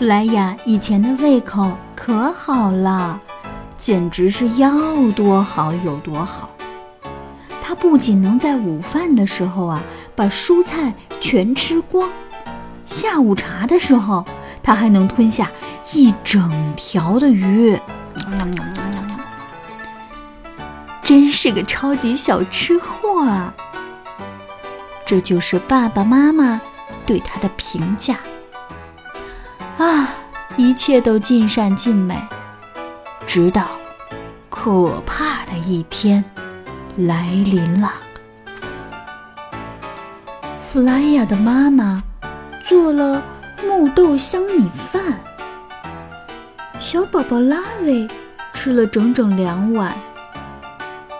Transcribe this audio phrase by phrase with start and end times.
[0.00, 3.20] 弗莱雅以前的胃口可好了，
[3.76, 4.72] 简直是要
[5.14, 6.48] 多好有多好。
[7.60, 9.82] 他不仅能在午饭的时候啊
[10.16, 12.08] 把蔬菜全吃光，
[12.86, 14.24] 下午茶的时候
[14.62, 15.50] 他还能吞下
[15.92, 17.78] 一整条的鱼，
[21.02, 23.52] 真是个超级小吃货啊！
[25.04, 26.58] 这就是爸爸妈妈
[27.04, 28.18] 对他的评价。
[29.80, 30.10] 啊，
[30.58, 32.14] 一切都尽善尽美，
[33.26, 33.66] 直到
[34.50, 36.22] 可怕的一天
[36.98, 37.90] 来临了。
[40.70, 42.02] 弗莱亚的妈妈
[42.68, 43.22] 做了
[43.66, 45.02] 木豆香米饭，
[46.78, 48.06] 小宝宝拉维
[48.52, 49.96] 吃了整整两碗。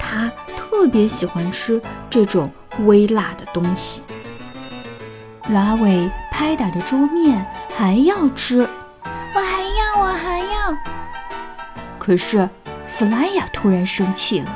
[0.00, 2.50] 他特别喜欢吃这种
[2.86, 4.02] 微辣的东西。
[5.48, 7.46] 拉维拍打着桌面。
[7.78, 8.68] 还要吃，
[9.34, 10.76] 我还要，我还要。
[11.96, 12.48] 可是
[12.88, 14.50] 弗莱亚突然生气了，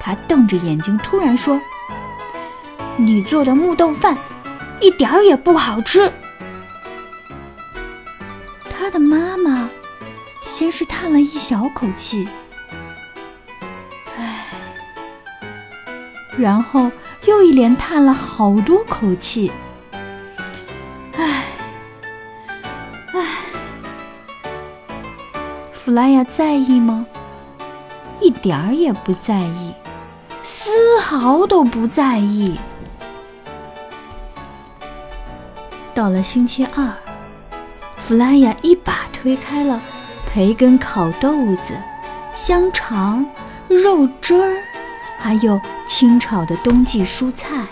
[0.00, 1.60] 他瞪着眼睛，突然说
[2.98, 4.18] ：“你做的木豆饭
[4.80, 6.12] 一点儿也不好吃。”
[8.68, 9.70] 他的妈妈
[10.42, 12.28] 先是叹了一小口气，
[14.18, 14.46] 唉，
[16.36, 16.90] 然后
[17.26, 19.52] 又一连叹了好多口气。
[25.90, 27.04] 弗莱亚在意吗？
[28.20, 29.74] 一点儿也不在意，
[30.44, 32.56] 丝毫都不在意。
[35.92, 36.94] 到了星期二，
[37.96, 39.80] 弗莱亚一把推开了
[40.28, 41.74] 培根烤豆子、
[42.32, 43.26] 香肠、
[43.66, 44.62] 肉汁儿，
[45.18, 47.66] 还有清炒的冬季蔬菜。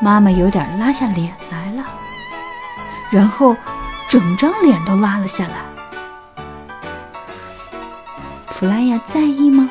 [0.00, 1.84] 妈妈有点拉下脸来了，
[3.10, 3.54] 然后
[4.08, 5.75] 整张脸都拉了下来。
[8.56, 9.70] 弗莱亚在意吗？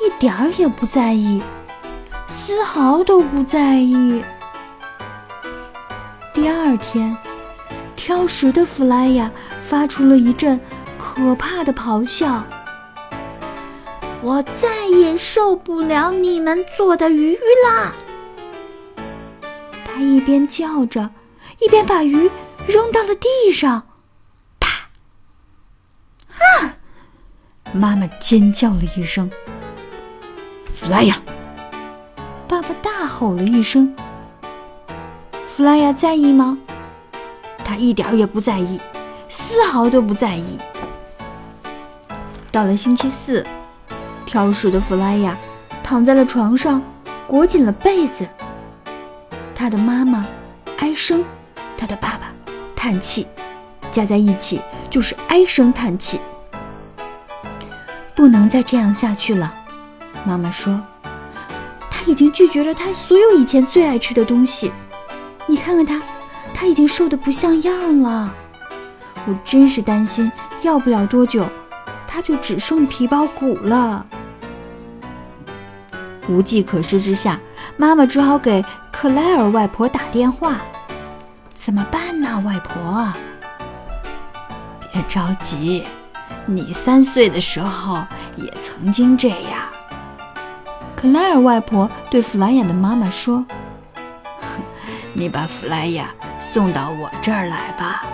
[0.00, 1.42] 一点儿也不在意，
[2.28, 4.22] 丝毫都不在意。
[6.32, 7.16] 第二天，
[7.96, 9.28] 挑食的弗莱亚
[9.60, 10.60] 发出了一阵
[10.96, 12.44] 可怕的咆哮
[14.22, 17.92] ：“我再也受不了你们做的鱼啦！”
[19.84, 21.10] 他一边叫着，
[21.58, 22.30] 一边把鱼
[22.68, 23.82] 扔到了地上。
[26.38, 26.75] 啊
[27.76, 29.30] 妈妈尖叫了一声，
[30.74, 31.20] 弗莱亚！
[32.48, 33.94] 爸爸大吼了一声。
[35.46, 36.58] 弗莱亚在意吗？
[37.64, 38.80] 他一点也不在意，
[39.28, 40.58] 丝毫都不在意。
[42.50, 43.46] 到了星期四，
[44.24, 45.36] 挑食的弗莱亚
[45.82, 46.82] 躺在了床上，
[47.26, 48.26] 裹紧了被子。
[49.54, 50.26] 他的妈妈
[50.78, 51.24] 唉声，
[51.76, 52.32] 他的爸爸
[52.74, 53.26] 叹气，
[53.90, 56.20] 加在一起就是唉声叹气。
[58.26, 59.54] 不能再这样下去了，
[60.24, 60.80] 妈妈说，
[61.88, 64.72] 他已经拒绝了他所有以前最爱吃的东西。
[65.46, 66.02] 你看看他，
[66.52, 68.34] 他已经瘦得不像样了。
[69.28, 70.28] 我真是担心，
[70.62, 71.46] 要不了多久，
[72.04, 74.04] 他就只剩皮包骨了。
[76.28, 77.38] 无计可施之下，
[77.76, 80.56] 妈妈只好给克莱尔外婆打电话。
[81.54, 83.06] 怎么办呢，外婆？
[84.92, 85.84] 别着急。
[86.48, 89.62] 你三岁的时候也曾经这样，
[90.94, 93.44] 克莱尔外婆对弗莱雅的妈妈说
[95.12, 96.08] ：“你把弗莱雅
[96.38, 98.06] 送到我这儿来吧。”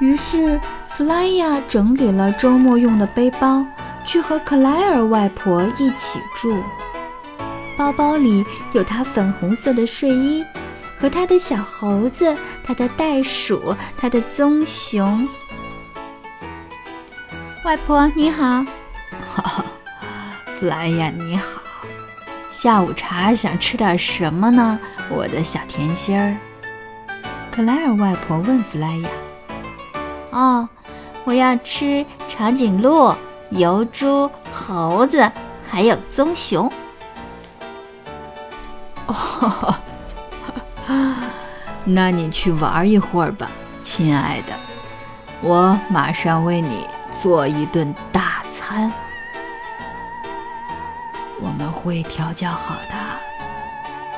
[0.00, 0.60] 于是
[0.90, 3.64] 弗莱雅整理了周末用的背包，
[4.04, 6.62] 去和克莱尔外婆一起住。
[7.78, 10.44] 包包里有她粉红色的睡衣。
[10.98, 12.36] 和她的小猴子，
[12.70, 15.28] 他的袋鼠，他的棕熊。
[17.64, 18.64] 外婆你好，
[20.54, 21.60] 弗莱雅你好。
[22.48, 24.78] 下午茶想吃点什么呢，
[25.08, 26.36] 我的小甜心儿？
[27.50, 29.08] 克莱尔外婆问弗莱雅。
[30.30, 30.68] 哦，
[31.24, 33.12] 我要吃长颈鹿、
[33.50, 35.28] 疣猪、猴子，
[35.68, 36.72] 还有棕熊。
[39.08, 39.74] 哦。
[41.92, 43.50] 那你去玩一会儿吧，
[43.82, 44.54] 亲爱的，
[45.40, 48.92] 我马上为你做一顿大餐。
[51.40, 52.94] 我们会调教好的，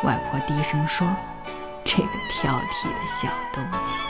[0.07, 1.09] 外婆低声说
[1.83, 4.09] ：“这个挑剔的小东西。”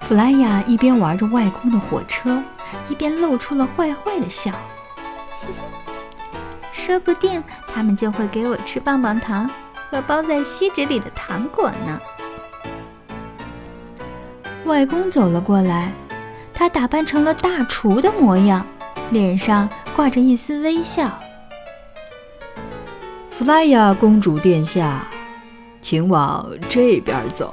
[0.00, 2.42] 弗莱亚一边玩着外公的火车，
[2.88, 4.50] 一边露出了坏坏的笑。
[6.72, 7.40] 说不定
[7.72, 9.48] 他们就会给我吃棒棒糖
[9.90, 12.00] 和包在锡纸里的糖果呢。
[14.64, 15.92] 外公走了过来，
[16.54, 18.64] 他打扮成了大厨的模样，
[19.10, 21.10] 脸上挂着一丝微笑。
[23.30, 25.08] 弗莱亚公主殿下，
[25.80, 27.52] 请往这边走。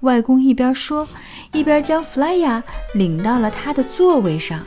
[0.00, 1.06] 外公一边说，
[1.52, 2.62] 一边将弗莱亚
[2.94, 4.60] 领到了他的座位上。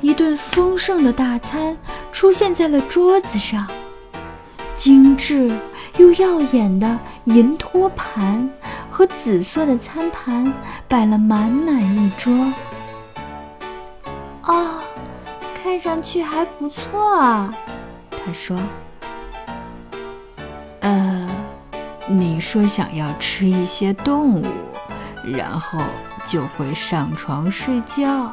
[0.00, 1.76] 一顿丰盛的大餐
[2.12, 3.66] 出现在了桌子上，
[4.80, 5.54] 精致
[5.98, 8.48] 又耀眼的银托盘
[8.90, 10.50] 和紫色的餐盘
[10.88, 12.32] 摆了满满一桌。
[14.40, 14.80] 啊，
[15.62, 17.54] 看上去还不错啊，
[18.10, 18.58] 他说。
[20.80, 21.28] 呃。
[22.08, 24.44] 你说想要吃一些动物，
[25.22, 25.78] 然后
[26.24, 28.32] 就会上床睡觉，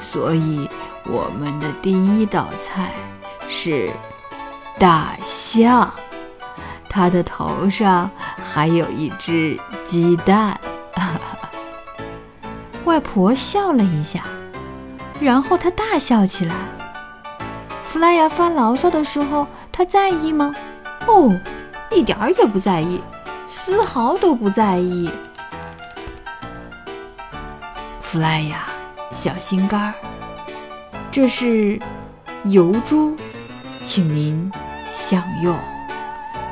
[0.00, 0.66] 所以
[1.04, 2.92] 我们的第一道菜
[3.48, 3.90] 是
[4.78, 5.92] 大象，
[6.88, 8.10] 它的头上
[8.42, 10.58] 还有一只鸡蛋。
[12.84, 14.22] 外婆笑了一下，
[15.20, 16.54] 然后她大笑起来。
[17.82, 20.54] 弗莱亚发牢骚的时候，她在意吗？
[21.06, 21.38] 哦。
[21.88, 23.00] 一点儿也不在意，
[23.46, 25.08] 丝毫都不在意。
[28.00, 28.66] 弗莱亚，
[29.12, 29.94] 小心肝儿，
[31.12, 31.80] 这是
[32.44, 33.16] 油猪，
[33.84, 34.50] 请您
[34.96, 35.56] 享用。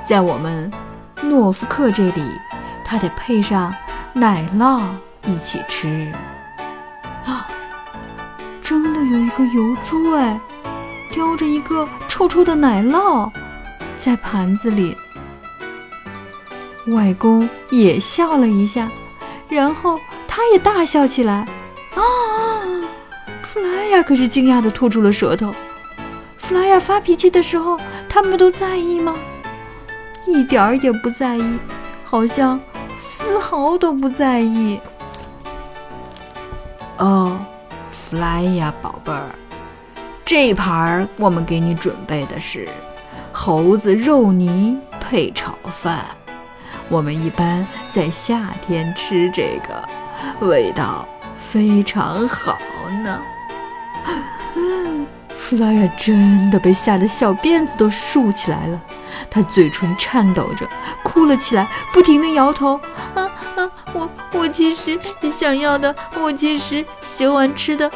[0.05, 0.71] 在我们
[1.23, 2.23] 诺夫克这里，
[2.85, 3.75] 它得配上
[4.13, 4.83] 奶酪
[5.27, 6.13] 一起吃。
[7.25, 7.49] 啊，
[8.61, 10.39] 真的有一个油猪哎，
[11.11, 13.31] 叼着一个臭臭的奶酪，
[13.97, 14.95] 在盘子里。
[16.89, 18.91] 外公也笑了一下，
[19.49, 19.99] 然后
[20.29, 21.47] 他也大笑起来。
[21.95, 22.03] 啊！
[23.41, 25.55] 弗莱亚可是惊讶的吐出了舌头。
[26.37, 27.79] 弗莱亚发脾气的时候，
[28.15, 29.17] 他们都在意吗？
[30.25, 31.59] 一点儿也不在意，
[32.05, 32.61] 好像
[32.95, 34.81] 丝毫都不在意。
[36.99, 37.37] 哦，
[37.91, 39.27] 弗莱呀宝贝儿，
[40.25, 42.69] 这盘我们给你准备的是
[43.33, 46.05] 猴子肉泥配炒饭。
[46.89, 51.05] 我们一般在夏天吃这个，味道
[51.37, 52.57] 非常好
[53.03, 53.21] 呢。
[55.59, 58.81] 拉雅真的被吓得小辫子都竖起来了，
[59.31, 60.67] 她嘴唇颤抖着，
[61.03, 62.81] 哭了起来，不停地摇头。
[63.15, 64.99] 啊啊，我我其实
[65.33, 67.91] 想要的，我其实喜欢吃的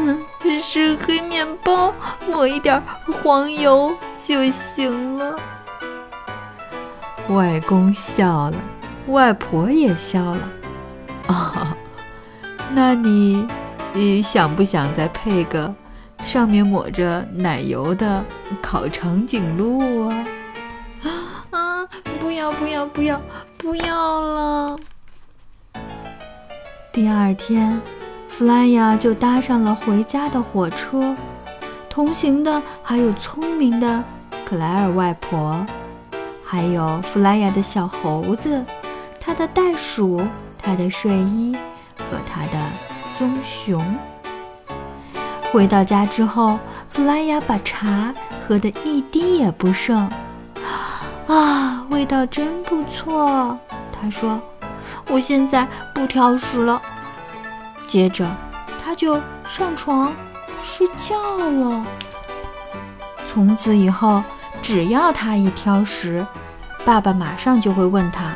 [0.62, 1.92] 是黑面包，
[2.26, 2.82] 抹一点
[3.22, 5.36] 黄油就行了。
[7.28, 8.56] 外公笑了，
[9.08, 10.48] 外婆也笑了。
[11.28, 11.66] 啊哦，
[12.72, 13.46] 那你，
[13.92, 15.72] 你想不想再配个
[16.24, 18.24] 上面抹着奶油的
[18.62, 20.24] 烤长颈鹿啊？
[21.50, 21.88] 啊！
[22.20, 23.20] 不要不要不要
[23.58, 24.78] 不要了！
[26.92, 27.80] 第二天，
[28.28, 31.14] 弗莱亚就搭上了回家的火车，
[31.90, 34.02] 同行的还有聪明的
[34.46, 35.66] 克莱尔外婆。
[36.44, 38.64] 还有弗莱亚的小猴子，
[39.20, 40.20] 他的袋鼠，
[40.62, 41.56] 他的睡衣
[41.96, 42.58] 和他的
[43.18, 43.82] 棕熊。
[45.52, 48.12] 回到家之后，弗莱雅把茶
[48.48, 50.10] 喝得一滴也不剩。
[51.28, 53.58] 啊，味道真不错，
[53.92, 54.40] 他说
[55.08, 56.80] ：“我现在不挑食了。”
[57.86, 58.26] 接着，
[58.82, 60.10] 他就上床
[60.62, 61.84] 睡觉了。
[63.26, 64.22] 从此以后，
[64.62, 66.26] 只要他一挑食，
[66.82, 68.34] 爸爸马上就会问他：“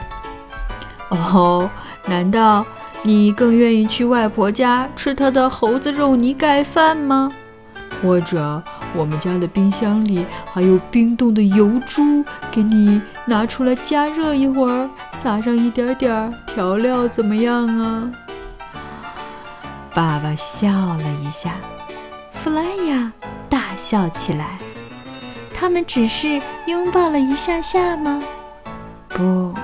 [1.08, 1.68] 哦，
[2.04, 2.64] 难道
[3.06, 7.30] 你更愿意去外婆家吃她的猴子肉泥盖饭吗？
[8.02, 8.60] 或者
[8.96, 14.90] 我们家的冰箱里还有冰冻的油猪，给你拿出来加热一会儿，
[15.22, 18.10] 撒上一点点调料，怎么样啊？”
[19.94, 21.52] 爸爸笑了一下，
[22.32, 23.12] 弗莱亚
[23.48, 24.58] 大笑起来。
[25.54, 28.20] 他们只是拥抱了一下下吗？
[29.08, 29.54] 不，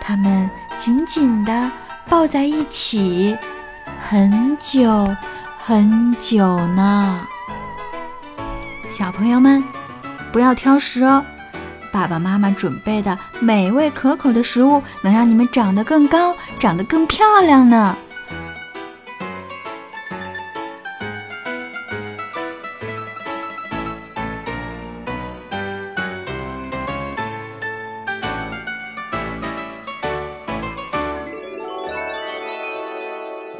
[0.00, 1.70] 他们紧紧地
[2.08, 3.36] 抱在一起，
[4.08, 5.14] 很久
[5.58, 7.26] 很久呢。
[8.88, 9.62] 小朋友们，
[10.32, 11.24] 不要挑食哦，
[11.92, 17.96] 爸爸妈妈准备的美味可口的食物能让你们长得更高，长得更漂亮呢。